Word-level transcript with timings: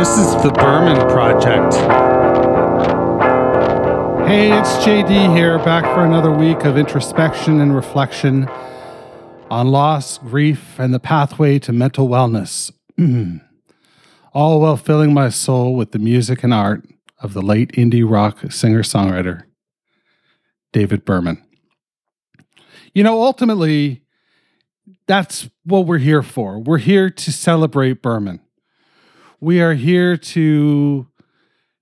This 0.00 0.16
is 0.16 0.42
the 0.42 0.50
Berman 0.50 0.96
Project. 1.10 1.74
Hey, 4.26 4.50
it's 4.50 4.70
JD 4.76 5.36
here, 5.36 5.58
back 5.58 5.84
for 5.94 6.06
another 6.06 6.30
week 6.30 6.64
of 6.64 6.78
introspection 6.78 7.60
and 7.60 7.76
reflection 7.76 8.48
on 9.50 9.66
loss, 9.66 10.16
grief, 10.16 10.78
and 10.78 10.94
the 10.94 11.00
pathway 11.00 11.58
to 11.58 11.74
mental 11.74 12.08
wellness. 12.08 12.72
All 14.32 14.62
while 14.62 14.78
filling 14.78 15.12
my 15.12 15.28
soul 15.28 15.74
with 15.74 15.92
the 15.92 15.98
music 15.98 16.42
and 16.42 16.54
art 16.54 16.82
of 17.18 17.34
the 17.34 17.42
late 17.42 17.70
indie 17.72 18.10
rock 18.10 18.50
singer 18.50 18.82
songwriter, 18.82 19.42
David 20.72 21.04
Berman. 21.04 21.44
You 22.94 23.04
know, 23.04 23.20
ultimately, 23.20 24.00
that's 25.06 25.50
what 25.64 25.84
we're 25.84 25.98
here 25.98 26.22
for. 26.22 26.58
We're 26.58 26.78
here 26.78 27.10
to 27.10 27.30
celebrate 27.30 28.00
Berman. 28.00 28.40
We 29.40 29.60
are 29.60 29.74
here 29.74 30.16
to 30.16 31.06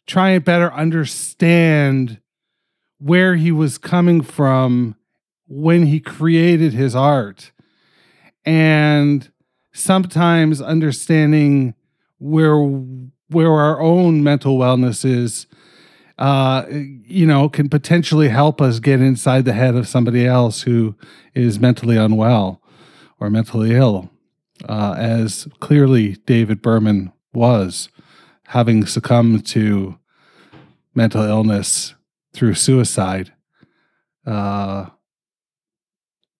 try 0.06 0.30
and 0.30 0.44
better 0.44 0.72
understand 0.72 2.20
where 2.98 3.36
he 3.36 3.52
was 3.52 3.78
coming 3.78 4.22
from 4.22 4.96
when 5.48 5.86
he 5.86 6.00
created 6.00 6.72
his 6.72 6.94
art. 6.94 7.52
And 8.44 9.30
sometimes 9.72 10.60
understanding 10.60 11.74
where 12.18 12.56
where 13.30 13.52
our 13.52 13.80
own 13.80 14.22
mental 14.22 14.58
wellness 14.58 15.04
is 15.04 15.46
uh, 16.18 16.64
you 16.70 17.26
know 17.26 17.48
can 17.48 17.68
potentially 17.68 18.28
help 18.28 18.60
us 18.60 18.80
get 18.80 19.00
inside 19.00 19.44
the 19.44 19.52
head 19.52 19.76
of 19.76 19.86
somebody 19.86 20.26
else 20.26 20.62
who 20.62 20.96
is 21.34 21.60
mentally 21.60 21.96
unwell 21.96 22.60
or 23.20 23.30
mentally 23.30 23.74
ill 23.74 24.10
uh, 24.68 24.96
as 24.98 25.46
clearly 25.60 26.16
david 26.26 26.60
berman 26.60 27.12
was 27.32 27.88
having 28.46 28.86
succumbed 28.86 29.46
to 29.46 29.98
mental 30.94 31.22
illness 31.22 31.94
through 32.32 32.54
suicide 32.54 33.32
uh, 34.26 34.86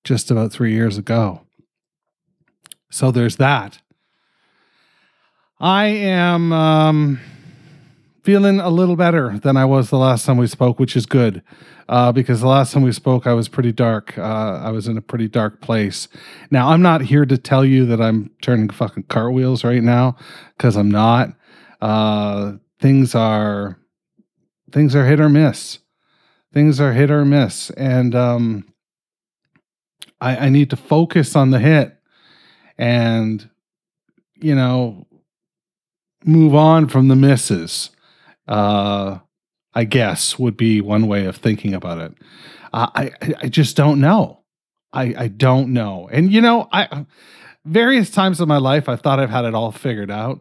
just 0.05 0.31
about 0.31 0.53
three 0.53 0.72
years 0.72 0.98
ago 0.98 1.42
so 2.91 3.11
there's 3.11 3.36
that. 3.36 3.81
I 5.61 5.86
am 5.86 6.53
um, 6.53 7.20
feeling 8.29 8.61
a 8.61 8.69
little 8.69 8.95
better 8.95 9.39
than 9.39 9.57
I 9.57 9.65
was 9.65 9.89
the 9.89 9.97
last 9.97 10.27
time 10.27 10.37
we 10.37 10.47
spoke, 10.47 10.79
which 10.79 10.97
is 10.97 11.07
good. 11.07 11.43
Uh, 11.89 12.12
because 12.12 12.43
the 12.43 12.47
last 12.47 12.75
time 12.75 12.83
we 12.83 12.93
spoke, 12.93 13.27
I 13.27 13.33
was 13.33 13.48
pretty 13.48 13.73
dark. 13.73 14.19
Uh, 14.19 14.61
I 14.62 14.71
was 14.71 14.87
in 14.87 14.98
a 14.98 15.01
pretty 15.01 15.29
dark 15.29 15.62
place. 15.62 16.09
Now, 16.51 16.69
I'm 16.69 16.83
not 16.83 17.01
here 17.01 17.25
to 17.25 17.39
tell 17.39 17.65
you 17.65 17.87
that 17.87 18.03
I'm 18.03 18.31
turning 18.43 18.69
fucking 18.69 19.05
cartwheels 19.05 19.65
right 19.65 19.83
now, 19.83 20.15
because 20.59 20.77
I'm 20.77 20.91
not. 20.91 21.31
Uh, 21.81 22.56
things 22.79 23.15
are 23.15 23.79
things 24.73 24.95
are 24.95 25.06
hit 25.06 25.21
or 25.21 25.31
miss. 25.31 25.79
Things 26.53 26.83
are 26.83 26.93
hit 26.93 27.11
or 27.11 27.25
miss, 27.25 27.71
and 27.79 28.15
um, 28.15 28.75
I, 30.21 30.37
I 30.37 30.49
need 30.51 30.69
to 30.69 30.77
focus 30.77 31.34
on 31.34 31.49
the 31.49 31.61
hit 31.61 31.97
and 32.77 33.49
you 34.37 34.55
know 34.55 35.06
move 36.27 36.55
on 36.55 36.89
from 36.89 37.09
the 37.09 37.17
misses 37.17 37.89
uh 38.48 39.18
i 39.74 39.84
guess 39.84 40.38
would 40.38 40.56
be 40.56 40.80
one 40.80 41.06
way 41.06 41.27
of 41.27 41.36
thinking 41.36 41.74
about 41.74 41.98
it. 41.98 42.12
Uh, 42.72 42.88
i 42.94 43.10
i 43.42 43.48
just 43.48 43.77
don't 43.77 44.00
know. 44.00 44.42
I 44.92 45.14
i 45.16 45.28
don't 45.28 45.72
know. 45.72 46.09
And 46.10 46.32
you 46.32 46.41
know 46.41 46.69
i 46.72 47.06
various 47.64 48.10
times 48.10 48.41
in 48.41 48.48
my 48.48 48.58
life 48.58 48.88
i 48.88 48.97
thought 48.97 49.20
i've 49.20 49.31
had 49.31 49.44
it 49.44 49.54
all 49.54 49.72
figured 49.72 50.10
out. 50.10 50.41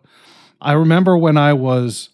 I 0.60 0.74
remember 0.74 1.18
when 1.18 1.38
i 1.38 1.54
was 1.54 2.10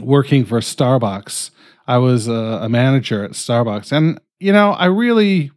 working 0.00 0.44
for 0.44 0.60
starbucks 0.60 1.50
i 1.86 1.96
was 1.96 2.28
a, 2.28 2.60
a 2.62 2.68
manager 2.68 3.24
at 3.24 3.30
starbucks 3.30 3.90
and 3.90 4.20
you 4.38 4.52
know 4.52 4.72
i 4.72 4.84
really 4.84 5.50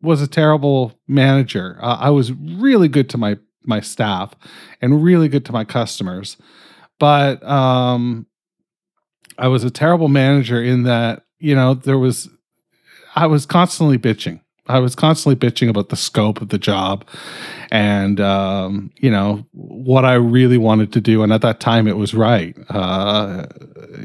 was 0.00 0.22
a 0.22 0.28
terrible 0.28 0.98
manager. 1.06 1.78
Uh, 1.80 1.96
I 2.00 2.10
was 2.10 2.32
really 2.32 2.88
good 2.88 3.08
to 3.10 3.18
my 3.18 3.38
my 3.64 3.80
staff 3.80 4.34
and 4.80 5.02
really 5.02 5.28
good 5.28 5.44
to 5.46 5.52
my 5.52 5.64
customers, 5.64 6.36
but 6.98 7.42
um, 7.44 8.26
I 9.38 9.48
was 9.48 9.64
a 9.64 9.70
terrible 9.70 10.08
manager 10.08 10.62
in 10.62 10.82
that 10.82 11.24
you 11.38 11.54
know 11.54 11.74
there 11.74 11.98
was 11.98 12.28
I 13.14 13.26
was 13.26 13.46
constantly 13.46 13.98
bitching. 13.98 14.40
I 14.68 14.80
was 14.80 14.94
constantly 14.94 15.36
bitching 15.36 15.70
about 15.70 15.88
the 15.88 15.96
scope 15.96 16.42
of 16.42 16.50
the 16.50 16.58
job 16.58 17.06
and, 17.70 18.20
um, 18.20 18.90
you 18.96 19.10
know, 19.10 19.46
what 19.52 20.04
I 20.04 20.14
really 20.14 20.58
wanted 20.58 20.92
to 20.92 21.00
do. 21.00 21.22
And 21.22 21.32
at 21.32 21.40
that 21.40 21.58
time, 21.58 21.88
it 21.88 21.96
was 21.96 22.12
right. 22.12 22.56
Uh, 22.68 23.46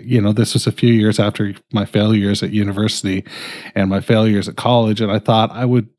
you 0.01 0.21
know, 0.21 0.31
this 0.31 0.53
was 0.53 0.65
a 0.65 0.71
few 0.71 0.93
years 0.93 1.19
after 1.19 1.53
my 1.73 1.85
failures 1.85 2.41
at 2.43 2.51
university 2.51 3.25
and 3.75 3.89
my 3.89 3.99
failures 3.99 4.47
at 4.47 4.55
college. 4.55 5.01
And 5.01 5.11
I 5.11 5.19
thought 5.19 5.51
I 5.51 5.65
would 5.65 5.89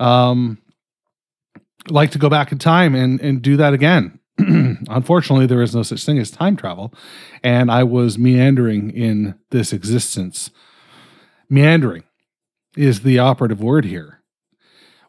um, 0.00 0.58
like 1.88 2.10
to 2.10 2.18
go 2.18 2.28
back 2.28 2.50
in 2.50 2.58
time 2.58 2.96
and, 2.96 3.20
and 3.20 3.40
do 3.40 3.56
that 3.56 3.72
again. 3.72 4.18
Unfortunately, 4.88 5.46
there 5.46 5.62
is 5.62 5.74
no 5.74 5.82
such 5.82 6.04
thing 6.04 6.18
as 6.18 6.30
time 6.30 6.56
travel. 6.56 6.92
And 7.42 7.70
I 7.70 7.84
was 7.84 8.18
meandering 8.18 8.90
in 8.90 9.38
this 9.50 9.72
existence. 9.72 10.50
Meandering 11.48 12.04
is 12.76 13.02
the 13.02 13.18
operative 13.18 13.60
word 13.60 13.84
here. 13.84 14.20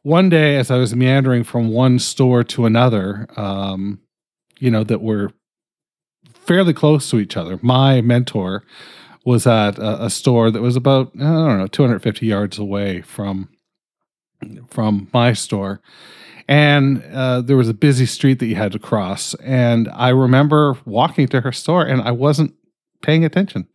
One 0.01 0.27
day, 0.27 0.57
as 0.57 0.69
I 0.69 0.77
was 0.77 0.95
meandering 0.95 1.43
from 1.43 1.69
one 1.69 1.97
store 1.97 2.43
to 2.43 2.65
another, 2.65 3.27
um, 3.37 4.01
you 4.59 4.69
know, 4.69 4.83
that 4.83 5.01
were 5.01 5.31
fairly 6.33 6.73
close 6.73 7.09
to 7.09 7.19
each 7.19 7.37
other, 7.37 7.57
my 7.61 8.01
mentor 8.01 8.63
was 9.25 9.47
at 9.47 9.77
a, 9.77 10.05
a 10.05 10.09
store 10.09 10.51
that 10.51 10.61
was 10.61 10.75
about, 10.75 11.11
I 11.15 11.19
don't 11.23 11.57
know, 11.57 11.67
250 11.67 12.25
yards 12.25 12.57
away 12.59 13.01
from 13.01 13.49
from 14.69 15.07
my 15.13 15.31
store 15.31 15.79
and 16.47 17.03
uh, 17.13 17.41
there 17.41 17.57
was 17.57 17.69
a 17.69 17.73
busy 17.73 18.05
street 18.05 18.39
that 18.39 18.47
you 18.47 18.55
had 18.55 18.71
to 18.71 18.79
cross 18.79 19.33
and 19.35 19.89
i 19.93 20.09
remember 20.09 20.77
walking 20.85 21.27
to 21.27 21.41
her 21.41 21.51
store 21.51 21.83
and 21.85 22.01
i 22.01 22.11
wasn't 22.11 22.53
paying 23.03 23.23
attention. 23.23 23.67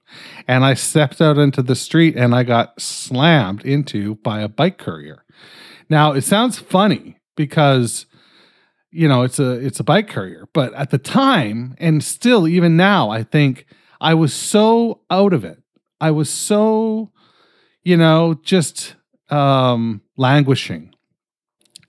And 0.49 0.65
I 0.65 0.75
stepped 0.75 1.21
out 1.21 1.39
into 1.39 1.63
the 1.63 1.77
street 1.77 2.17
and 2.17 2.35
I 2.35 2.43
got 2.43 2.81
slammed 2.81 3.65
into 3.65 4.17
by 4.17 4.41
a 4.41 4.49
bike 4.49 4.79
courier. 4.79 5.25
Now, 5.89 6.13
it 6.13 6.23
sounds 6.23 6.59
funny 6.59 7.21
because 7.37 8.07
you 8.91 9.07
know, 9.07 9.23
it's 9.23 9.39
a 9.39 9.51
it's 9.53 9.79
a 9.79 9.85
bike 9.85 10.09
courier, 10.09 10.49
but 10.55 10.73
at 10.73 10.89
the 10.89 10.99
time 10.99 11.77
and 11.79 12.03
still 12.03 12.49
even 12.49 12.75
now, 12.75 13.11
I 13.11 13.23
think 13.23 13.67
I 14.01 14.15
was 14.15 14.33
so 14.33 15.03
out 15.11 15.35
of 15.35 15.45
it. 15.45 15.63
I 16.01 16.11
was 16.11 16.31
so 16.31 17.13
you 17.85 17.97
know, 17.97 18.35
just 18.43 18.97
um 19.29 20.01
languishing 20.17 20.95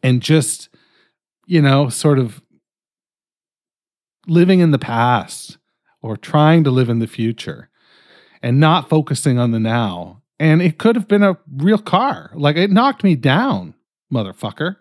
and 0.04 0.22
just 0.22 0.69
you 1.50 1.64
know, 1.64 1.90
sort 1.90 2.20
of 2.20 2.44
living 4.28 4.60
in 4.60 4.70
the 4.70 4.78
past 4.78 5.58
or 6.00 6.16
trying 6.16 6.64
to 6.64 6.70
live 6.70 6.90
in 6.90 7.00
the 7.00 7.08
future 7.08 7.70
and 8.44 8.60
not 8.60 8.88
focusing 8.88 9.40
on 9.40 9.50
the 9.50 9.60
now. 9.60 10.22
And 10.40 10.62
it 10.62 10.78
could 10.78 10.96
have 10.96 11.08
been 11.08 11.24
a 11.24 11.40
real 11.58 11.80
car. 11.80 12.30
Like 12.36 12.56
it 12.56 12.70
knocked 12.70 13.04
me 13.04 13.16
down, 13.16 13.74
motherfucker. 14.14 14.76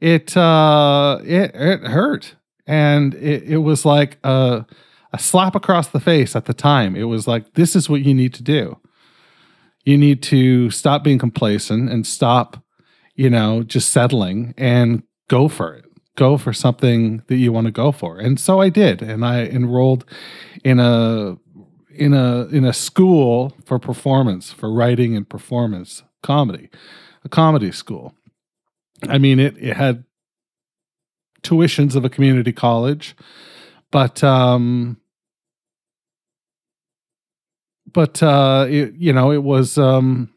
It 0.00 0.36
uh 0.36 1.20
it 1.22 1.52
it 1.54 1.80
hurt. 1.82 2.34
And 2.66 3.14
it, 3.14 3.44
it 3.44 3.58
was 3.58 3.84
like 3.84 4.18
a 4.24 4.66
a 5.12 5.18
slap 5.20 5.54
across 5.54 5.88
the 5.88 6.00
face 6.00 6.34
at 6.34 6.46
the 6.46 6.54
time. 6.54 6.96
It 6.96 7.04
was 7.04 7.28
like, 7.28 7.54
this 7.54 7.76
is 7.76 7.88
what 7.88 8.02
you 8.02 8.14
need 8.14 8.34
to 8.34 8.42
do. 8.42 8.80
You 9.84 9.96
need 9.96 10.24
to 10.24 10.70
stop 10.70 11.04
being 11.04 11.20
complacent 11.20 11.88
and 11.88 12.04
stop, 12.04 12.64
you 13.14 13.30
know, 13.30 13.62
just 13.62 13.92
settling 13.92 14.54
and 14.56 15.04
go 15.28 15.48
for 15.48 15.74
it 15.74 15.83
go 16.16 16.38
for 16.38 16.52
something 16.52 17.22
that 17.26 17.36
you 17.36 17.52
want 17.52 17.66
to 17.66 17.72
go 17.72 17.92
for. 17.92 18.18
And 18.18 18.38
so 18.38 18.60
I 18.60 18.68
did. 18.68 19.02
And 19.02 19.24
I 19.24 19.44
enrolled 19.46 20.04
in 20.62 20.78
a 20.78 21.36
in 21.90 22.12
a 22.12 22.46
in 22.46 22.64
a 22.64 22.72
school 22.72 23.54
for 23.64 23.78
performance, 23.78 24.52
for 24.52 24.72
writing 24.72 25.16
and 25.16 25.28
performance 25.28 26.02
comedy, 26.22 26.70
a 27.24 27.28
comedy 27.28 27.72
school. 27.72 28.14
I 29.08 29.18
mean, 29.18 29.38
it 29.38 29.56
it 29.58 29.76
had 29.76 30.04
tuitions 31.42 31.94
of 31.94 32.04
a 32.04 32.08
community 32.08 32.52
college, 32.52 33.14
but 33.90 34.24
um 34.24 34.98
but 37.92 38.22
uh 38.22 38.66
it, 38.68 38.94
you 38.94 39.12
know, 39.12 39.30
it 39.30 39.42
was 39.42 39.78
um 39.78 40.30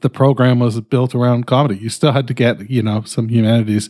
the 0.00 0.10
program 0.10 0.58
was 0.58 0.80
built 0.80 1.14
around 1.14 1.46
comedy. 1.46 1.76
You 1.76 1.90
still 1.90 2.12
had 2.12 2.26
to 2.28 2.34
get, 2.34 2.70
you 2.70 2.82
know, 2.82 3.02
some 3.04 3.28
humanities 3.28 3.88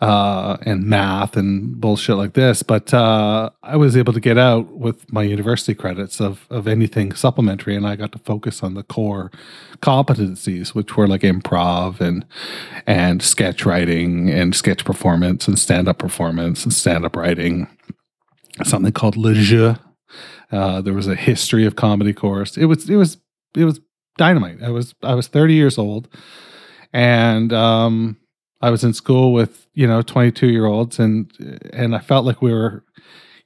uh, 0.00 0.56
and 0.62 0.84
math 0.84 1.36
and 1.36 1.80
bullshit 1.80 2.16
like 2.16 2.34
this. 2.34 2.62
But 2.62 2.94
uh, 2.94 3.50
I 3.62 3.76
was 3.76 3.96
able 3.96 4.12
to 4.12 4.20
get 4.20 4.38
out 4.38 4.72
with 4.72 5.12
my 5.12 5.22
university 5.22 5.74
credits 5.74 6.20
of 6.20 6.46
of 6.50 6.68
anything 6.68 7.14
supplementary, 7.14 7.74
and 7.74 7.86
I 7.86 7.96
got 7.96 8.12
to 8.12 8.18
focus 8.18 8.62
on 8.62 8.74
the 8.74 8.84
core 8.84 9.30
competencies, 9.80 10.68
which 10.68 10.96
were 10.96 11.08
like 11.08 11.22
improv 11.22 12.00
and 12.00 12.24
and 12.86 13.22
sketch 13.22 13.66
writing 13.66 14.30
and 14.30 14.54
sketch 14.54 14.84
performance 14.84 15.48
and 15.48 15.58
stand 15.58 15.88
up 15.88 15.98
performance 15.98 16.64
and 16.64 16.72
stand 16.72 17.04
up 17.04 17.16
writing 17.16 17.68
something 18.64 18.92
called 18.92 19.16
Le 19.16 19.34
Jeu. 19.34 19.74
Uh, 20.50 20.80
there 20.80 20.94
was 20.94 21.06
a 21.06 21.14
history 21.14 21.66
of 21.66 21.76
comedy 21.76 22.12
course. 22.12 22.56
It 22.56 22.66
was 22.66 22.88
it 22.88 22.96
was 22.96 23.18
it 23.56 23.64
was 23.64 23.80
dynamite. 24.16 24.62
I 24.62 24.70
was 24.70 24.94
I 25.02 25.14
was 25.14 25.26
30 25.26 25.54
years 25.54 25.76
old, 25.76 26.08
and 26.92 27.52
um, 27.52 28.16
I 28.60 28.70
was 28.70 28.84
in 28.84 28.92
school 28.92 29.32
with 29.32 29.66
you 29.74 29.86
know 29.86 30.02
22 30.02 30.48
year 30.48 30.66
olds, 30.66 30.98
and 30.98 31.30
and 31.72 31.94
I 31.94 32.00
felt 32.00 32.24
like 32.24 32.42
we 32.42 32.52
were 32.52 32.84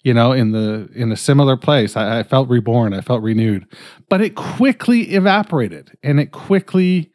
you 0.02 0.14
know 0.14 0.32
in 0.32 0.52
the 0.52 0.88
in 0.94 1.12
a 1.12 1.16
similar 1.16 1.56
place. 1.56 1.96
I, 1.96 2.20
I 2.20 2.22
felt 2.22 2.48
reborn. 2.48 2.94
I 2.94 3.00
felt 3.00 3.22
renewed, 3.22 3.66
but 4.08 4.20
it 4.20 4.34
quickly 4.34 5.12
evaporated, 5.14 5.96
and 6.02 6.20
it 6.20 6.32
quickly 6.32 7.10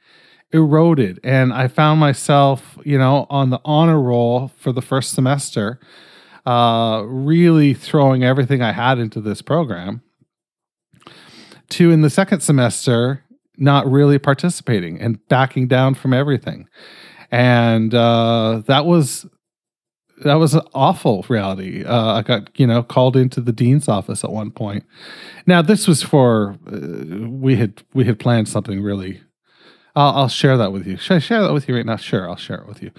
eroded 0.53 1.19
and 1.25 1.51
i 1.51 1.67
found 1.67 1.99
myself 1.99 2.77
you 2.85 2.97
know 2.97 3.27
on 3.29 3.49
the 3.49 3.59
honor 3.65 3.99
roll 3.99 4.47
for 4.55 4.71
the 4.71 4.81
first 4.81 5.11
semester 5.11 5.77
uh, 6.47 7.03
really 7.05 7.73
throwing 7.73 8.23
everything 8.23 8.61
I 8.61 8.71
had 8.71 8.99
into 8.99 9.19
this 9.19 9.41
program, 9.41 10.01
to 11.71 11.91
in 11.91 12.03
the 12.03 12.09
second 12.09 12.39
semester, 12.39 13.25
not 13.57 13.85
really 13.85 14.17
participating 14.17 14.97
and 15.01 15.19
backing 15.27 15.67
down 15.67 15.93
from 15.93 16.13
everything. 16.13 16.69
And 17.31 17.93
uh, 17.93 18.63
that 18.67 18.85
was 18.85 19.25
that 20.23 20.35
was 20.35 20.55
an 20.55 20.61
awful 20.73 21.25
reality. 21.29 21.83
Uh, 21.83 22.15
I 22.15 22.21
got 22.21 22.49
you 22.59 22.67
know 22.67 22.83
called 22.83 23.15
into 23.15 23.41
the 23.41 23.51
dean's 23.51 23.87
office 23.87 24.23
at 24.23 24.31
one 24.31 24.51
point. 24.51 24.85
Now 25.45 25.61
this 25.61 25.87
was 25.87 26.01
for 26.01 26.57
uh, 26.71 27.27
we 27.27 27.55
had 27.57 27.83
we 27.93 28.05
had 28.05 28.19
planned 28.19 28.49
something 28.49 28.81
really. 28.81 29.21
I'll, 29.95 30.13
I'll, 30.15 30.27
share 30.27 30.57
that 30.57 30.71
with 30.71 30.85
you. 30.85 30.95
Should 30.95 31.15
I 31.15 31.19
share 31.19 31.41
that 31.41 31.53
with 31.53 31.67
you 31.67 31.75
right 31.75 31.85
now? 31.85 31.95
Sure, 31.95 32.29
I'll 32.29 32.35
share 32.35 32.57
it 32.57 32.67
with 32.67 32.83
you 32.83 32.91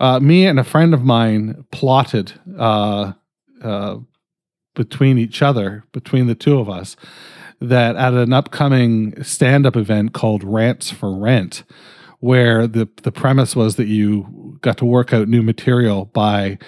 uh, 0.00 0.20
me 0.20 0.46
and 0.46 0.58
a 0.58 0.64
friend 0.64 0.94
of 0.94 1.04
mine 1.04 1.64
plotted 1.70 2.32
uh, 2.56 3.12
uh, 3.62 3.96
between 4.74 5.18
each 5.18 5.42
other, 5.42 5.84
between 5.92 6.26
the 6.26 6.34
two 6.34 6.58
of 6.58 6.70
us, 6.70 6.96
that 7.60 7.96
at 7.96 8.14
an 8.14 8.32
upcoming 8.32 9.22
stand 9.22 9.66
up 9.66 9.76
event 9.76 10.12
called 10.12 10.44
Rants 10.44 10.90
for 10.90 11.16
Rent, 11.16 11.64
where 12.20 12.66
the, 12.66 12.88
the 13.02 13.12
premise 13.12 13.54
was 13.54 13.76
that 13.76 13.86
you 13.86 14.58
got 14.60 14.76
to 14.78 14.84
work 14.84 15.12
out 15.12 15.28
new 15.28 15.42
material 15.42 16.06
by 16.06 16.58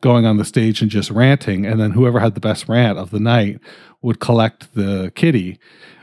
going 0.00 0.24
on 0.24 0.36
the 0.36 0.44
stage 0.44 0.80
and 0.80 0.90
just 0.90 1.10
ranting, 1.10 1.66
and 1.66 1.80
then 1.80 1.90
whoever 1.90 2.20
had 2.20 2.34
the 2.34 2.40
best 2.40 2.68
rant 2.68 2.98
of 2.98 3.10
the 3.10 3.20
night 3.20 3.60
would 4.02 4.20
collect 4.20 4.74
the 4.74 5.12
kitty 5.14 5.58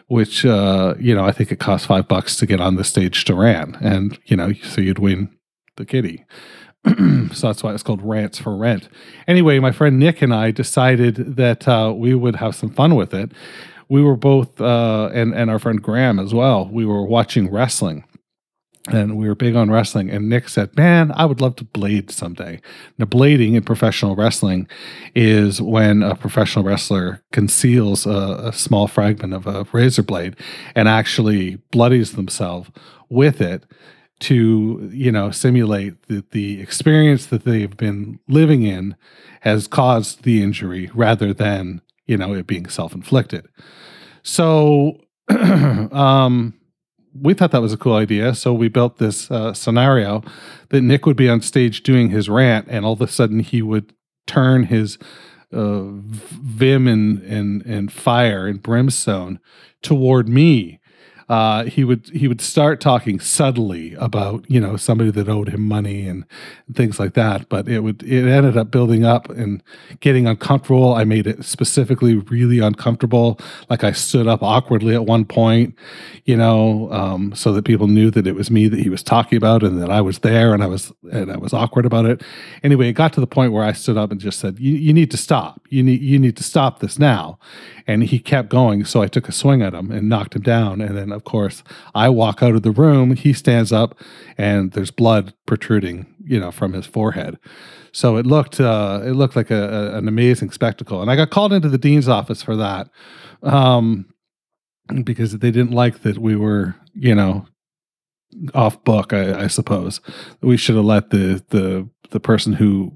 which 0.08 0.46
uh, 0.46 0.96
you 1.00 1.14
know 1.14 1.26
I 1.26 1.32
think 1.32 1.52
it 1.52 1.60
cost 1.60 1.86
five 1.86 2.08
bucks 2.08 2.38
to 2.38 2.46
get 2.46 2.62
on 2.62 2.76
the 2.76 2.84
stage 2.84 3.26
to 3.26 3.36
rant, 3.36 3.78
and 3.82 4.18
you 4.26 4.36
know 4.36 4.54
so 4.64 4.82
you'd 4.82 5.00
win 5.00 5.30
the 5.76 5.86
kitty. 5.86 6.26
so 7.34 7.48
that's 7.48 7.64
why 7.64 7.74
it's 7.74 7.84
called 7.84 8.02
Rants 8.02 8.40
for 8.40 8.56
Rent. 8.56 8.88
Anyway, 9.28 9.60
my 9.60 9.72
friend 9.72 10.00
Nick 10.00 10.22
and 10.22 10.34
I 10.34 10.52
decided 10.52 11.36
that 11.36 11.68
uh, 11.68 11.94
we 11.96 12.14
would 12.16 12.38
have 12.38 12.56
some 12.56 12.70
fun 12.70 12.96
with 12.96 13.14
it. 13.14 13.32
We 13.90 14.02
were 14.02 14.16
both, 14.16 14.60
uh, 14.62 15.10
and 15.14 15.34
and 15.34 15.50
our 15.50 15.60
friend 15.60 15.82
Graham 15.82 16.20
as 16.20 16.34
well. 16.34 16.68
We 16.72 16.86
were 16.86 17.06
watching 17.06 17.52
wrestling, 17.52 18.06
and 18.88 19.18
we 19.18 19.28
were 19.28 19.36
big 19.36 19.56
on 19.56 19.70
wrestling. 19.70 20.10
And 20.10 20.30
Nick 20.30 20.50
said, 20.50 20.76
"Man, 20.76 21.12
I 21.16 21.26
would 21.26 21.42
love 21.42 21.56
to 21.58 21.66
blade 21.66 22.12
someday." 22.12 22.62
Now, 22.98 23.06
blading 23.06 23.56
in 23.56 23.64
professional 23.64 24.16
wrestling 24.16 24.68
is 25.16 25.62
when 25.62 26.04
a 26.04 26.16
professional 26.16 26.66
wrestler 26.66 27.24
conceals 27.32 28.06
a, 28.06 28.50
a 28.50 28.54
small 28.54 28.88
fragment 28.88 29.34
of 29.34 29.48
a 29.48 29.66
razor 29.72 30.04
blade 30.04 30.36
and 30.76 30.88
actually 30.88 31.58
bloodies 31.72 32.14
themselves 32.14 32.70
with 33.10 33.42
it 33.42 33.66
to 34.20 34.90
you 34.92 35.12
know 35.12 35.30
simulate 35.32 36.08
that 36.08 36.32
the 36.32 36.60
experience 36.60 37.28
that 37.28 37.44
they've 37.44 37.78
been 37.78 38.20
living 38.28 38.64
in 38.64 38.96
has 39.42 39.68
caused 39.68 40.24
the 40.24 40.42
injury 40.42 40.90
rather 40.94 41.34
than 41.34 41.82
you 42.08 42.18
know 42.18 42.34
it 42.34 42.48
being 42.48 42.68
self-inflicted 42.68 43.48
so 44.24 45.00
um, 45.30 46.54
we 47.22 47.34
thought 47.34 47.52
that 47.52 47.62
was 47.62 47.74
a 47.74 47.78
cool 47.78 47.96
idea 47.96 48.34
so 48.36 48.54
we 48.54 48.68
built 48.68 48.98
this 48.98 49.30
uh, 49.32 49.54
scenario 49.54 50.24
that 50.70 50.82
nick 50.82 51.06
would 51.06 51.18
be 51.18 51.30
on 51.30 51.42
stage 51.42 51.84
doing 51.84 52.10
his 52.10 52.30
rant 52.30 52.68
and 52.70 52.86
all 52.86 52.94
of 52.94 53.02
a 53.02 53.08
sudden 53.08 53.40
he 53.40 53.62
would 53.62 53.94
turn 54.26 54.64
his 54.64 54.98
uh, 55.54 55.84
vim 55.84 56.88
and, 56.88 57.22
and, 57.24 57.66
and 57.66 57.92
fire 57.92 58.48
and 58.48 58.62
brimstone 58.62 59.40
toward 59.82 60.28
me 60.28 60.80
uh, 61.30 61.66
he 61.66 61.84
would 61.84 62.10
he 62.14 62.28
would 62.28 62.40
start 62.40 62.80
talking 62.80 63.20
subtly 63.20 63.94
about 63.96 64.50
you 64.50 64.62
know 64.62 64.78
somebody 64.78 65.12
that 65.12 65.28
owed 65.28 65.50
him 65.50 65.62
money 65.62 66.08
and 66.08 66.26
things 66.74 67.00
like 67.00 67.16
that. 67.16 67.50
But 67.50 67.68
it 67.68 67.82
would 67.82 68.02
it 68.04 68.28
ended 68.30 68.56
up 68.56 68.72
building 68.72 69.04
up 69.04 69.30
and 69.30 69.62
getting 70.00 70.26
uncomfortable. 70.26 70.94
I 70.94 71.04
made 71.04 71.28
it 71.28 71.44
specifically 71.44 72.16
really 72.16 72.60
uncomfortable. 72.60 73.40
Like 73.70 73.84
I 73.84 73.92
stood 73.92 74.26
up 74.26 74.42
awkwardly 74.42 74.96
at 74.96 75.06
one 75.06 75.26
point, 75.26 75.76
you 76.24 76.38
know, 76.38 76.90
um, 76.94 77.36
so 77.36 77.52
that 77.52 77.66
people 77.66 77.88
knew 77.88 78.10
that 78.12 78.26
it 78.26 78.36
was 78.36 78.50
me 78.50 78.70
that 78.70 78.80
he 78.80 78.90
was 78.90 79.04
talking 79.04 79.36
about 79.36 79.64
and 79.64 79.82
that 79.82 79.90
I 79.90 80.00
was 80.00 80.20
there 80.20 80.54
and 80.54 80.64
I 80.64 80.68
was 80.68 80.94
and 81.12 81.30
I 81.30 81.38
was 81.38 81.54
awkward 81.54 81.86
about 81.86 82.06
it. 82.06 82.22
Anyway, 82.64 82.88
it 82.88 82.94
got 82.94 83.12
to 83.14 83.20
the 83.20 83.28
point 83.28 83.52
where 83.52 83.66
I 83.66 83.74
stood 83.74 83.98
up 83.98 84.12
and 84.12 84.22
just 84.22 84.40
said, 84.40 84.60
"You, 84.60 84.76
you 84.76 84.94
need 84.94 85.12
to 85.12 85.18
stop. 85.18 85.60
You 85.68 85.84
need 85.84 86.02
you 86.02 86.20
need 86.20 86.38
to 86.38 86.44
stop 86.44 86.80
this 86.80 86.98
now." 86.98 87.38
And 87.86 88.04
he 88.04 88.20
kept 88.20 88.50
going, 88.50 88.84
so 88.84 89.02
I 89.02 89.08
took 89.08 89.30
a 89.30 89.32
swing 89.32 89.62
at 89.62 89.74
him 89.74 89.92
and 89.92 90.10
knocked 90.10 90.36
him 90.36 90.42
down, 90.42 90.82
and 90.82 90.98
then 90.98 91.17
of 91.18 91.24
course, 91.24 91.64
I 91.96 92.08
walk 92.10 92.44
out 92.44 92.54
of 92.54 92.62
the 92.62 92.72
room, 92.72 93.16
he 93.16 93.34
stands 93.34 93.74
up, 93.74 93.98
and 94.38 94.72
there's 94.72 94.92
blood 94.92 95.34
protruding, 95.48 96.06
you 96.24 96.40
know, 96.40 96.52
from 96.52 96.74
his 96.74 96.86
forehead. 96.86 97.40
So 97.92 98.18
it 98.18 98.28
looked 98.28 98.60
uh, 98.60 99.02
it 99.04 99.14
looked 99.14 99.36
like 99.36 99.50
a, 99.50 99.64
a, 99.64 99.98
an 99.98 100.08
amazing 100.08 100.52
spectacle, 100.52 101.02
and 101.02 101.10
I 101.10 101.16
got 101.16 101.32
called 101.32 101.52
into 101.52 101.70
the 101.70 101.80
dean's 101.80 102.08
office 102.08 102.44
for 102.44 102.56
that 102.56 102.90
um, 103.42 104.06
because 105.04 105.32
they 105.40 105.50
didn't 105.52 105.72
like 105.72 106.04
that 106.04 106.20
we 106.20 106.36
were, 106.36 106.76
you 106.94 107.16
know, 107.16 107.48
off 108.54 108.84
book. 108.84 109.14
I, 109.14 109.46
I 109.46 109.48
suppose 109.48 110.00
we 110.42 110.58
should 110.58 110.76
have 110.76 110.86
let 110.86 111.10
the 111.10 111.44
the 111.50 111.90
the 112.12 112.20
person 112.20 112.54
who 112.54 112.94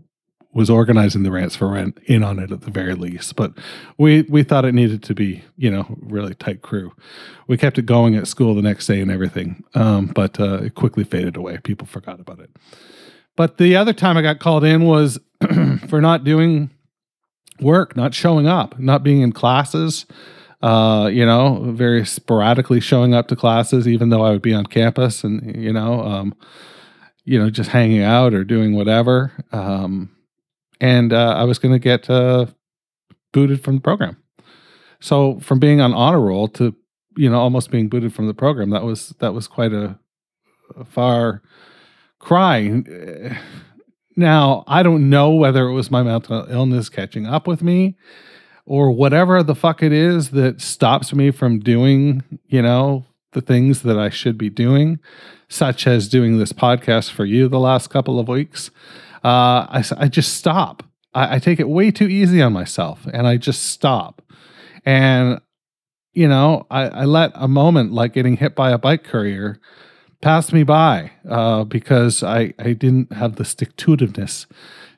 was 0.53 0.69
organizing 0.69 1.23
the 1.23 1.31
rants 1.31 1.55
for 1.55 1.69
rent 1.69 1.97
in 2.05 2.23
on 2.23 2.37
it 2.39 2.51
at 2.51 2.61
the 2.61 2.71
very 2.71 2.93
least. 2.93 3.35
But 3.35 3.53
we 3.97 4.23
we 4.23 4.43
thought 4.43 4.65
it 4.65 4.73
needed 4.73 5.03
to 5.03 5.13
be 5.13 5.43
you 5.57 5.71
know 5.71 5.85
really 6.01 6.35
tight 6.35 6.61
crew. 6.61 6.91
We 7.47 7.57
kept 7.57 7.77
it 7.77 7.85
going 7.85 8.15
at 8.15 8.27
school 8.27 8.55
the 8.55 8.61
next 8.61 8.87
day 8.87 9.01
and 9.01 9.11
everything, 9.11 9.63
um, 9.75 10.07
but 10.07 10.39
uh, 10.39 10.63
it 10.63 10.75
quickly 10.75 11.03
faded 11.03 11.35
away. 11.37 11.57
People 11.59 11.87
forgot 11.87 12.19
about 12.19 12.39
it. 12.39 12.49
But 13.35 13.57
the 13.57 13.75
other 13.75 13.93
time 13.93 14.17
I 14.17 14.21
got 14.21 14.39
called 14.39 14.63
in 14.63 14.85
was 14.85 15.19
for 15.87 16.01
not 16.01 16.23
doing 16.23 16.69
work, 17.59 17.95
not 17.95 18.13
showing 18.13 18.47
up, 18.47 18.77
not 18.79 19.03
being 19.03 19.21
in 19.21 19.31
classes. 19.31 20.05
Uh, 20.61 21.09
you 21.11 21.25
know, 21.25 21.71
very 21.71 22.05
sporadically 22.05 22.79
showing 22.79 23.15
up 23.15 23.27
to 23.27 23.35
classes, 23.35 23.87
even 23.87 24.09
though 24.09 24.21
I 24.21 24.29
would 24.29 24.43
be 24.43 24.53
on 24.53 24.67
campus 24.67 25.23
and 25.23 25.55
you 25.55 25.73
know, 25.73 26.03
um, 26.03 26.35
you 27.23 27.39
know, 27.39 27.49
just 27.49 27.71
hanging 27.71 28.03
out 28.03 28.35
or 28.35 28.43
doing 28.43 28.75
whatever. 28.75 29.31
Um, 29.51 30.11
and 30.81 31.13
uh, 31.13 31.35
I 31.37 31.43
was 31.43 31.59
going 31.59 31.73
to 31.73 31.79
get 31.79 32.09
uh, 32.09 32.47
booted 33.31 33.63
from 33.63 33.75
the 33.75 33.81
program. 33.81 34.17
So 34.99 35.39
from 35.39 35.59
being 35.59 35.79
on 35.79 35.93
honor 35.93 36.19
roll 36.19 36.47
to 36.49 36.75
you 37.15 37.29
know 37.29 37.39
almost 37.39 37.71
being 37.71 37.87
booted 37.87 38.13
from 38.13 38.27
the 38.27 38.33
program, 38.33 38.71
that 38.71 38.83
was 38.83 39.09
that 39.19 39.33
was 39.33 39.47
quite 39.47 39.71
a, 39.71 39.97
a 40.75 40.83
far 40.83 41.41
cry. 42.19 42.83
Now 44.17 44.63
I 44.67 44.83
don't 44.83 45.09
know 45.09 45.31
whether 45.31 45.67
it 45.67 45.73
was 45.73 45.89
my 45.89 46.03
mental 46.03 46.45
illness 46.49 46.89
catching 46.89 47.25
up 47.25 47.47
with 47.47 47.61
me 47.61 47.95
or 48.65 48.91
whatever 48.91 49.41
the 49.41 49.55
fuck 49.55 49.81
it 49.81 49.91
is 49.91 50.31
that 50.31 50.61
stops 50.61 51.13
me 51.13 51.31
from 51.31 51.59
doing 51.59 52.23
you 52.47 52.61
know 52.61 53.05
the 53.33 53.41
things 53.41 53.83
that 53.83 53.97
I 53.97 54.09
should 54.09 54.37
be 54.37 54.49
doing, 54.49 54.99
such 55.47 55.87
as 55.87 56.09
doing 56.09 56.37
this 56.37 56.51
podcast 56.51 57.11
for 57.11 57.23
you 57.23 57.47
the 57.47 57.59
last 57.59 57.89
couple 57.89 58.19
of 58.19 58.27
weeks 58.27 58.71
uh, 59.23 59.67
I, 59.69 59.83
I 59.97 60.07
just 60.07 60.35
stop. 60.35 60.83
I, 61.13 61.35
I 61.35 61.39
take 61.39 61.59
it 61.59 61.69
way 61.69 61.91
too 61.91 62.07
easy 62.07 62.41
on 62.41 62.53
myself 62.53 63.05
and 63.13 63.27
I 63.27 63.37
just 63.37 63.63
stop. 63.63 64.21
And, 64.85 65.41
you 66.13 66.27
know, 66.27 66.65
I, 66.71 66.87
I 66.87 67.05
let 67.05 67.31
a 67.35 67.47
moment 67.47 67.93
like 67.93 68.13
getting 68.13 68.37
hit 68.37 68.55
by 68.55 68.71
a 68.71 68.77
bike 68.77 69.03
courier 69.03 69.59
pass 70.21 70.53
me 70.53 70.63
by 70.63 71.11
uh, 71.29 71.63
because 71.63 72.23
I, 72.23 72.53
I 72.59 72.73
didn't 72.73 73.13
have 73.13 73.35
the 73.35 73.45
stick 73.45 73.75
to 73.77 73.95
itiveness 73.95 74.45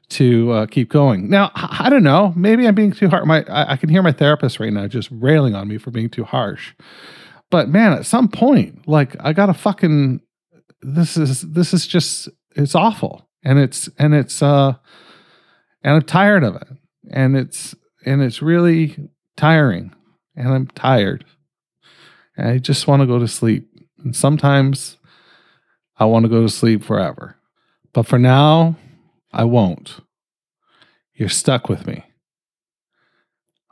to 0.09 0.51
uh, 0.51 0.65
keep 0.67 0.89
going. 0.89 1.29
Now, 1.29 1.51
I 1.55 1.89
don't 1.89 2.03
know. 2.03 2.33
Maybe 2.35 2.67
I'm 2.67 2.75
being 2.75 2.91
too 2.91 3.09
hard. 3.09 3.25
My 3.25 3.43
I, 3.43 3.73
I, 3.73 3.77
can 3.77 3.89
hear 3.89 4.03
my 4.03 4.11
therapist 4.11 4.59
right 4.59 4.71
now 4.71 4.87
just 4.87 5.09
railing 5.11 5.55
on 5.55 5.67
me 5.67 5.77
for 5.77 5.91
being 5.91 6.09
too 6.09 6.23
harsh. 6.23 6.73
But 7.49 7.69
man, 7.69 7.93
at 7.93 8.05
some 8.05 8.27
point, 8.27 8.87
like 8.87 9.15
I 9.19 9.33
gotta 9.33 9.53
fucking 9.53 10.21
this 10.81 11.17
is 11.17 11.41
this 11.41 11.73
is 11.73 11.87
just 11.87 12.29
it's 12.55 12.75
awful 12.75 13.27
and 13.43 13.59
it's 13.59 13.89
and 13.97 14.13
it's 14.13 14.41
uh 14.41 14.73
and 15.83 15.95
I'm 15.95 16.01
tired 16.01 16.43
of 16.43 16.55
it. 16.55 16.67
And 17.11 17.35
it's 17.35 17.75
and 18.05 18.21
it's 18.21 18.41
really 18.41 19.09
tiring. 19.35 19.93
And 20.35 20.49
I'm 20.49 20.67
tired. 20.67 21.25
And 22.37 22.47
I 22.47 22.57
just 22.57 22.87
want 22.87 23.01
to 23.01 23.07
go 23.07 23.19
to 23.19 23.27
sleep. 23.27 23.69
And 24.03 24.15
sometimes 24.15 24.97
I 25.97 26.05
want 26.05 26.23
to 26.23 26.29
go 26.29 26.41
to 26.41 26.49
sleep 26.49 26.83
forever. 26.83 27.37
But 27.93 28.07
for 28.07 28.17
now 28.17 28.77
I 29.31 29.43
won't. 29.43 29.99
You're 31.13 31.29
stuck 31.29 31.69
with 31.69 31.85
me. 31.85 32.03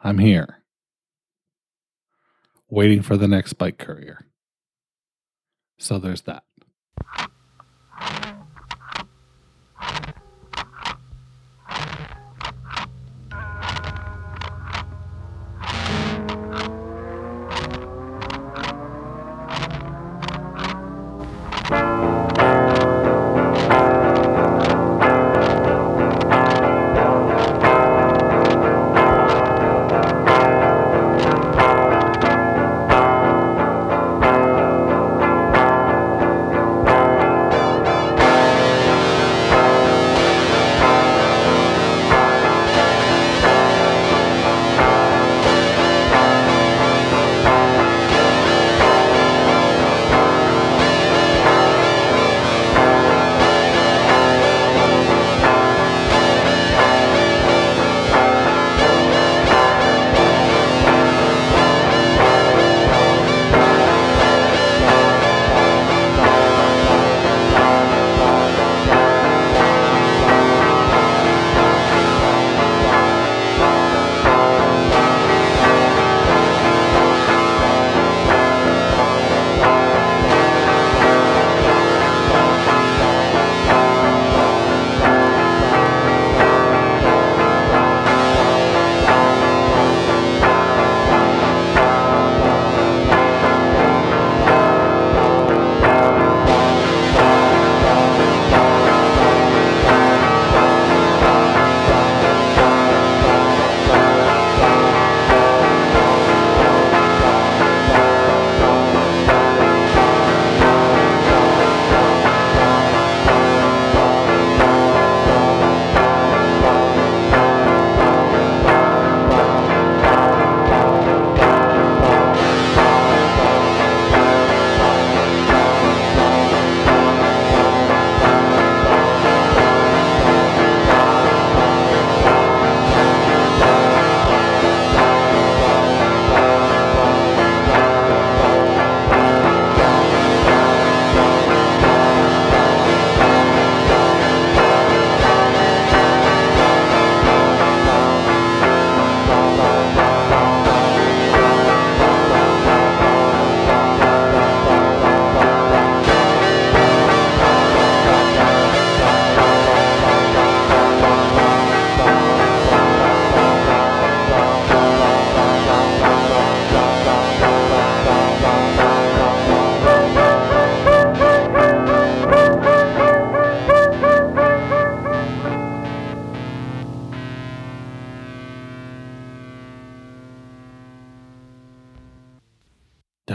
I'm 0.03 0.17
here, 0.17 0.57
waiting 2.69 3.03
for 3.03 3.17
the 3.17 3.27
next 3.27 3.53
bike 3.53 3.77
courier. 3.77 4.25
So 5.77 5.99
there's 5.99 6.21
that. 6.21 6.43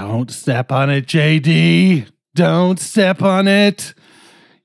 Don't 0.06 0.30
step 0.30 0.70
on 0.70 0.88
it, 0.88 1.06
JD. 1.06 2.06
Don't 2.36 2.78
step 2.78 3.22
on 3.22 3.48
it. 3.48 3.92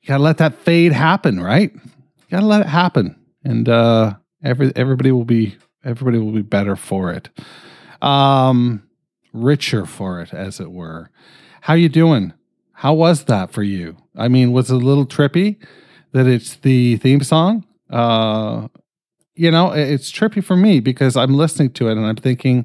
You 0.01 0.09
gotta 0.09 0.21
let 0.21 0.37
that 0.37 0.53
fade 0.53 0.91
happen, 0.91 1.41
right? 1.41 1.73
You 1.73 1.81
gotta 2.29 2.45
let 2.45 2.61
it 2.61 2.67
happen, 2.67 3.15
and 3.43 3.67
uh, 3.67 4.13
every 4.43 4.71
everybody 4.75 5.11
will 5.11 5.25
be 5.25 5.57
everybody 5.83 6.19
will 6.19 6.31
be 6.31 6.43
better 6.43 6.75
for 6.75 7.11
it, 7.11 7.29
um, 8.03 8.83
richer 9.33 9.87
for 9.87 10.21
it, 10.21 10.31
as 10.31 10.59
it 10.59 10.71
were. 10.71 11.09
How 11.61 11.73
you 11.73 11.89
doing? 11.89 12.33
How 12.73 12.93
was 12.93 13.23
that 13.23 13.51
for 13.51 13.63
you? 13.63 13.97
I 14.15 14.27
mean, 14.27 14.51
was 14.51 14.69
it 14.69 14.75
a 14.75 14.77
little 14.77 15.07
trippy 15.07 15.57
that 16.11 16.27
it's 16.27 16.57
the 16.57 16.97
theme 16.97 17.23
song? 17.23 17.65
Uh, 17.89 18.67
you 19.41 19.49
know, 19.49 19.71
it's 19.71 20.11
trippy 20.11 20.43
for 20.43 20.55
me 20.55 20.79
because 20.79 21.17
I'm 21.17 21.33
listening 21.33 21.71
to 21.71 21.87
it 21.87 21.93
and 21.93 22.05
I'm 22.05 22.15
thinking, 22.15 22.63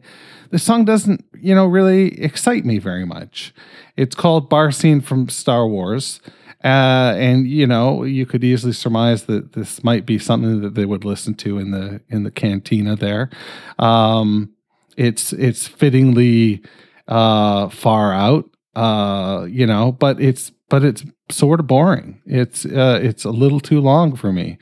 the 0.50 0.58
song 0.58 0.84
doesn't, 0.84 1.24
you 1.40 1.54
know, 1.54 1.64
really 1.64 2.20
excite 2.20 2.66
me 2.66 2.78
very 2.78 3.06
much. 3.06 3.54
It's 3.96 4.14
called 4.14 4.50
Bar 4.50 4.70
Scene 4.72 5.00
from 5.00 5.30
Star 5.30 5.66
Wars. 5.66 6.20
Uh, 6.62 7.14
and 7.16 7.48
you 7.48 7.66
know, 7.66 8.04
you 8.04 8.26
could 8.26 8.44
easily 8.44 8.74
surmise 8.74 9.24
that 9.24 9.54
this 9.54 9.82
might 9.84 10.04
be 10.04 10.18
something 10.18 10.60
that 10.60 10.74
they 10.74 10.84
would 10.84 11.06
listen 11.06 11.32
to 11.34 11.58
in 11.58 11.70
the 11.70 12.02
in 12.10 12.24
the 12.24 12.30
cantina 12.30 12.94
there. 12.94 13.30
Um, 13.78 14.52
it's 14.98 15.32
it's 15.32 15.66
fittingly 15.66 16.62
uh, 17.08 17.70
far 17.70 18.12
out, 18.12 18.50
uh, 18.74 19.46
you 19.48 19.66
know, 19.66 19.92
but 19.92 20.20
it's 20.20 20.52
but 20.68 20.84
it's 20.84 21.04
sort 21.30 21.58
of 21.60 21.66
boring. 21.66 22.20
It's 22.26 22.66
uh, 22.66 23.00
it's 23.02 23.24
a 23.24 23.30
little 23.30 23.60
too 23.60 23.80
long 23.80 24.14
for 24.14 24.30
me. 24.30 24.58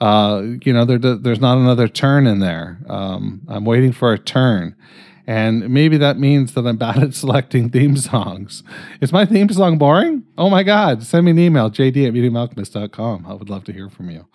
Uh, 0.00 0.42
you 0.64 0.72
know, 0.72 0.84
there, 0.84 0.98
there's 0.98 1.40
not 1.40 1.58
another 1.58 1.88
turn 1.88 2.26
in 2.26 2.40
there. 2.40 2.78
Um, 2.88 3.42
I'm 3.48 3.64
waiting 3.64 3.92
for 3.92 4.12
a 4.12 4.18
turn, 4.18 4.76
and 5.26 5.70
maybe 5.70 5.96
that 5.98 6.18
means 6.18 6.54
that 6.54 6.66
I'm 6.66 6.76
bad 6.78 7.02
at 7.02 7.14
selecting 7.14 7.70
theme 7.70 7.96
songs. 7.96 8.62
Is 9.00 9.12
my 9.12 9.24
theme 9.24 9.48
song 9.48 9.78
boring? 9.78 10.24
Oh 10.36 10.50
my 10.50 10.62
God. 10.62 11.02
Send 11.02 11.24
me 11.24 11.30
an 11.30 11.38
email, 11.38 11.70
jd 11.70 12.06
at 12.06 12.12
mediumalchemist.com. 12.12 13.26
I 13.26 13.32
would 13.32 13.48
love 13.48 13.64
to 13.64 13.72
hear 13.72 13.88
from 13.88 14.10
you. 14.10 14.26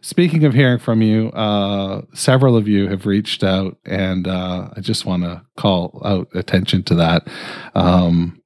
Speaking 0.00 0.44
of 0.44 0.54
hearing 0.54 0.78
from 0.78 1.02
you, 1.02 1.28
uh, 1.30 2.02
several 2.14 2.56
of 2.56 2.68
you 2.68 2.88
have 2.88 3.06
reached 3.06 3.42
out, 3.42 3.76
and 3.84 4.26
uh, 4.26 4.70
I 4.76 4.80
just 4.80 5.04
want 5.04 5.24
to 5.24 5.42
call 5.56 6.00
out 6.04 6.28
attention 6.34 6.82
to 6.84 6.94
that. 6.96 7.28
Um, 7.74 8.40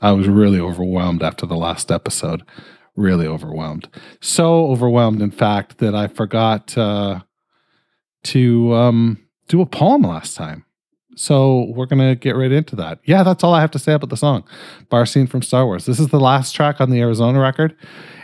I 0.00 0.12
was 0.12 0.28
really 0.28 0.60
overwhelmed 0.60 1.22
after 1.22 1.46
the 1.46 1.56
last 1.56 1.90
episode. 1.90 2.42
Really 2.96 3.26
overwhelmed. 3.26 3.88
So 4.20 4.66
overwhelmed, 4.66 5.22
in 5.22 5.30
fact, 5.30 5.78
that 5.78 5.94
I 5.94 6.08
forgot 6.08 6.76
uh, 6.76 7.20
to 8.24 8.74
um, 8.74 9.18
do 9.48 9.60
a 9.60 9.66
poem 9.66 10.02
last 10.02 10.36
time. 10.36 10.64
So 11.14 11.66
we're 11.74 11.86
gonna 11.86 12.14
get 12.14 12.36
right 12.36 12.52
into 12.52 12.76
that. 12.76 13.00
Yeah, 13.04 13.22
that's 13.22 13.44
all 13.44 13.54
I 13.54 13.60
have 13.60 13.70
to 13.72 13.78
say 13.78 13.92
about 13.92 14.10
the 14.10 14.16
song. 14.16 14.44
Bar 14.88 15.06
scene 15.06 15.26
from 15.26 15.42
Star 15.42 15.66
Wars. 15.66 15.84
This 15.84 16.00
is 16.00 16.08
the 16.08 16.20
last 16.20 16.52
track 16.52 16.80
on 16.80 16.90
the 16.90 17.00
Arizona 17.00 17.38
record, 17.38 17.76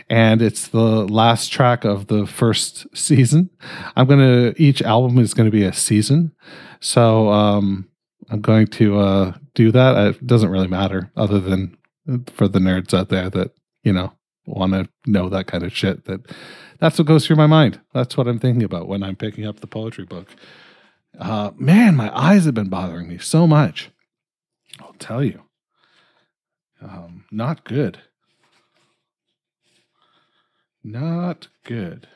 and 0.09 0.41
it's 0.41 0.69
the 0.69 1.05
last 1.07 1.49
track 1.51 1.85
of 1.85 2.07
the 2.07 2.25
first 2.25 2.87
season. 2.97 3.49
I'm 3.95 4.07
gonna 4.07 4.53
each 4.57 4.81
album 4.81 5.19
is 5.19 5.33
gonna 5.33 5.51
be 5.51 5.63
a 5.63 5.73
season. 5.73 6.31
So 6.79 7.29
um 7.29 7.87
I'm 8.31 8.41
going 8.41 8.67
to 8.67 8.99
uh 8.99 9.33
do 9.53 9.71
that. 9.71 10.15
It 10.15 10.27
doesn't 10.27 10.49
really 10.49 10.67
matter 10.67 11.11
other 11.15 11.39
than 11.39 11.77
for 12.33 12.47
the 12.47 12.59
nerds 12.59 12.93
out 12.97 13.09
there 13.09 13.29
that, 13.29 13.51
you 13.83 13.93
know, 13.93 14.13
want 14.45 14.73
to 14.73 14.89
know 15.05 15.29
that 15.29 15.47
kind 15.47 15.63
of 15.63 15.75
shit 15.75 16.05
that 16.05 16.21
that's 16.79 16.97
what 16.97 17.07
goes 17.07 17.25
through 17.25 17.35
my 17.35 17.47
mind. 17.47 17.79
That's 17.93 18.17
what 18.17 18.27
I'm 18.27 18.39
thinking 18.39 18.63
about 18.63 18.87
when 18.87 19.03
I'm 19.03 19.15
picking 19.15 19.45
up 19.45 19.59
the 19.59 19.67
poetry 19.67 20.05
book. 20.05 20.29
Uh, 21.19 21.51
man, 21.57 21.95
my 21.95 22.15
eyes 22.17 22.45
have 22.45 22.53
been 22.53 22.69
bothering 22.69 23.07
me 23.07 23.17
so 23.17 23.45
much. 23.45 23.89
I'll 24.79 24.95
tell 24.99 25.23
you. 25.23 25.43
Um, 26.81 27.25
not 27.31 27.65
good. 27.65 27.99
Not 30.83 31.49
good. 31.65 32.07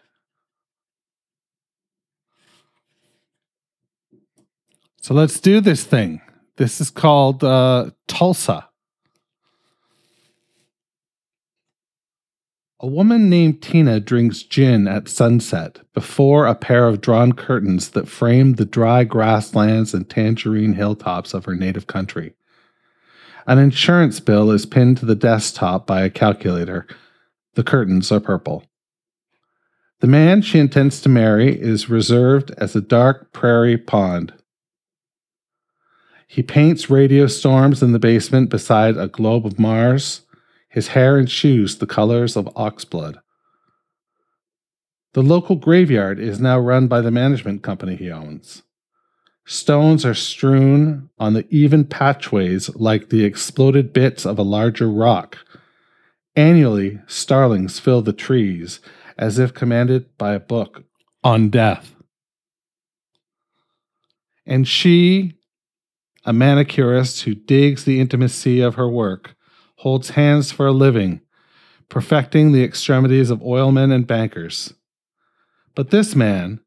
So 5.01 5.13
let's 5.13 5.39
do 5.42 5.60
this 5.60 5.84
thing. 5.84 6.22
This 6.56 6.80
is 6.80 6.89
called 6.89 7.44
uh, 7.44 7.92
Tulsa. 8.08 8.70
A 12.84 12.88
woman 12.88 13.30
named 13.30 13.62
Tina 13.62 14.02
drinks 14.02 14.44
gin 14.44 14.90
at 14.90 15.08
sunset 15.08 15.80
before 15.94 16.46
a 16.46 16.54
pair 16.54 16.86
of 16.86 17.00
drawn 17.00 17.32
curtains 17.32 17.92
that 17.92 18.10
frame 18.10 18.56
the 18.56 18.66
dry 18.66 19.06
grasslands 19.06 19.94
and 19.94 20.10
tangerine 20.10 20.74
hilltops 20.74 21.34
of 21.34 21.46
her 21.46 21.56
native 21.56 21.88
country. 21.88 22.34
An 23.48 23.58
insurance 23.58 24.20
bill 24.20 24.52
is 24.52 24.66
pinned 24.66 24.98
to 24.98 25.06
the 25.06 25.16
desktop 25.16 25.88
by 25.88 26.02
a 26.02 26.10
calculator. 26.10 26.86
The 27.54 27.63
curtains 27.63 28.12
are 28.12 28.20
purple. 28.20 28.66
The 30.02 30.08
man 30.08 30.42
she 30.42 30.60
intends 30.60 31.00
to 31.04 31.10
marry 31.10 31.58
is 31.58 31.90
reserved 31.90 32.52
as 32.58 32.75
a 32.75 32.82
dark 32.82 33.32
prairie 33.32 33.78
pond. 33.78 34.34
He 36.28 36.44
paints 36.44 36.90
radio 36.90 37.28
storms 37.28 37.82
in 37.82 37.94
the 37.94 38.00
basement 38.00 38.50
beside 38.50 38.98
a 38.98 39.08
globe 39.08 39.46
of 39.46 39.58
Mars 39.58 40.24
his 40.74 40.89
hair 40.89 41.18
and 41.18 41.30
shoes 41.30 41.77
the 41.77 41.86
colors 41.86 42.36
of 42.36 42.46
oxblood. 42.56 43.20
The 45.13 45.22
local 45.22 45.56
graveyard 45.56 46.20
is 46.20 46.39
now 46.39 46.58
run 46.58 46.88
by 46.88 47.01
the 47.01 47.12
management 47.12 47.62
company 47.62 47.96
he 47.96 48.10
owns. 48.10 48.63
Stones 49.46 50.03
are 50.03 50.15
strewn 50.15 51.12
on 51.20 51.34
the 51.34 51.46
even 51.51 51.86
patchways 51.86 52.74
like 52.75 53.10
the 53.10 53.24
exploded 53.24 53.94
bits 53.94 54.25
of 54.25 54.39
a 54.39 54.44
larger 54.44 54.89
rock. 54.89 55.38
Annually, 56.36 57.00
starlings 57.06 57.77
fill 57.77 58.01
the 58.01 58.12
trees 58.12 58.80
as 59.15 59.38
if 59.38 59.53
commanded 59.53 60.18
by 60.18 60.34
a 60.34 60.39
book 60.39 60.86
on 61.24 61.51
death. 61.51 61.94
And 64.44 64.68
she, 64.68 65.38
a 66.25 66.34
manicurist 66.34 67.22
who 67.25 67.36
digs 67.36 67.84
the 67.84 68.00
intimacy 68.00 68.60
of 68.60 68.74
her 68.74 68.89
work, 68.89 69.36
holds 69.84 70.12
hands 70.12 70.50
for 70.50 70.66
a 70.66 70.72
living, 70.72 71.20
perfecting 71.90 72.54
the 72.54 72.63
extremities 72.63 73.30
of 73.30 73.44
oilmen 73.44 73.92
and 73.92 74.08
bankers. 74.08 74.74
But 75.75 75.92
this 75.92 76.16
man, 76.16 76.62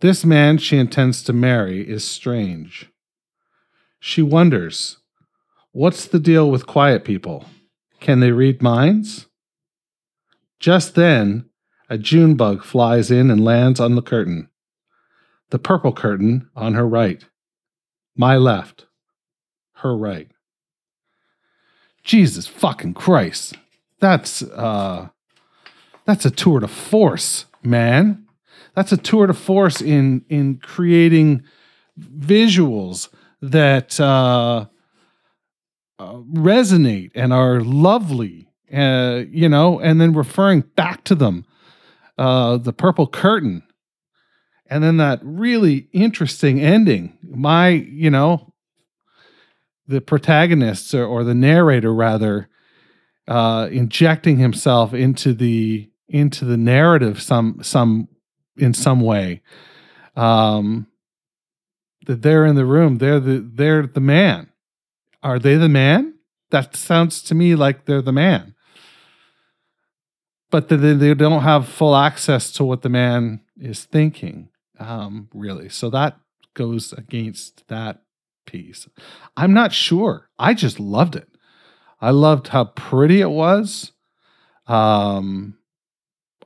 this 0.00 0.24
man 0.24 0.56
she 0.56 0.78
intends 0.78 1.22
to 1.24 1.34
marry, 1.34 1.86
is 1.86 2.08
strange. 2.08 2.90
She 4.00 4.22
wonders 4.22 4.96
what's 5.72 6.06
the 6.06 6.18
deal 6.18 6.50
with 6.50 6.66
quiet 6.66 7.04
people? 7.04 7.44
Can 8.00 8.20
they 8.20 8.32
read 8.32 8.62
minds? 8.62 9.26
Just 10.58 10.94
then, 10.94 11.50
a 11.90 11.98
June 11.98 12.34
bug 12.34 12.64
flies 12.64 13.10
in 13.10 13.30
and 13.30 13.44
lands 13.44 13.78
on 13.78 13.94
the 13.94 14.00
curtain. 14.00 14.48
The 15.50 15.58
purple 15.58 15.92
curtain 15.92 16.48
on 16.56 16.72
her 16.72 16.88
right. 16.88 17.22
My 18.16 18.38
left. 18.38 18.86
Her 19.74 19.94
right. 19.94 20.30
Jesus 22.06 22.46
fucking 22.46 22.94
Christ. 22.94 23.56
That's 23.98 24.42
uh 24.42 25.08
that's 26.04 26.24
a 26.24 26.30
tour 26.30 26.60
de 26.60 26.68
force, 26.68 27.46
man. 27.62 28.26
That's 28.76 28.92
a 28.92 28.96
tour 28.96 29.26
de 29.26 29.34
force 29.34 29.82
in 29.82 30.24
in 30.28 30.58
creating 30.58 31.42
visuals 31.98 33.08
that 33.42 33.98
uh, 33.98 34.66
uh 35.98 36.12
resonate 36.32 37.10
and 37.16 37.32
are 37.32 37.60
lovely, 37.60 38.48
uh, 38.72 39.24
you 39.28 39.48
know, 39.48 39.80
and 39.80 40.00
then 40.00 40.12
referring 40.12 40.60
back 40.60 41.02
to 41.04 41.14
them. 41.14 41.44
Uh, 42.18 42.56
the 42.56 42.72
purple 42.72 43.06
curtain, 43.06 43.62
and 44.70 44.82
then 44.82 44.96
that 44.96 45.20
really 45.22 45.88
interesting 45.92 46.60
ending. 46.60 47.18
My, 47.22 47.68
you 47.68 48.10
know, 48.10 48.45
the 49.88 50.00
protagonist 50.00 50.94
or, 50.94 51.04
or 51.04 51.24
the 51.24 51.34
narrator 51.34 51.94
rather 51.94 52.48
uh, 53.28 53.68
injecting 53.70 54.38
himself 54.38 54.94
into 54.94 55.32
the 55.32 55.90
into 56.08 56.44
the 56.44 56.56
narrative 56.56 57.20
some 57.20 57.58
some 57.62 58.08
in 58.56 58.72
some 58.72 59.00
way. 59.00 59.42
Um 60.14 60.86
that 62.06 62.22
they're 62.22 62.46
in 62.46 62.54
the 62.54 62.64
room 62.64 62.98
they're 62.98 63.20
the 63.20 63.38
they're 63.38 63.86
the 63.86 64.00
man. 64.00 64.48
Are 65.22 65.38
they 65.38 65.56
the 65.56 65.68
man? 65.68 66.14
That 66.50 66.76
sounds 66.76 67.22
to 67.22 67.34
me 67.34 67.56
like 67.56 67.84
they're 67.84 68.02
the 68.02 68.12
man. 68.12 68.54
But 70.52 70.68
they, 70.68 70.76
they 70.76 71.14
don't 71.14 71.42
have 71.42 71.68
full 71.68 71.96
access 71.96 72.52
to 72.52 72.64
what 72.64 72.82
the 72.82 72.88
man 72.88 73.40
is 73.56 73.84
thinking 73.84 74.50
um 74.78 75.28
really. 75.34 75.68
So 75.68 75.90
that 75.90 76.18
goes 76.54 76.92
against 76.92 77.66
that 77.66 78.02
piece. 78.46 78.88
I'm 79.36 79.52
not 79.52 79.72
sure. 79.72 80.28
I 80.38 80.54
just 80.54 80.80
loved 80.80 81.16
it. 81.16 81.28
I 82.00 82.10
loved 82.10 82.48
how 82.48 82.64
pretty 82.64 83.20
it 83.20 83.30
was. 83.30 83.92
Um, 84.66 85.58